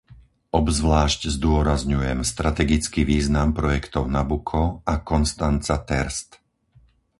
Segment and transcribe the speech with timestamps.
[0.61, 6.29] Obzvlášť zdôrazňujem strategický význam projektov Nabucco a Konstanca-Terst.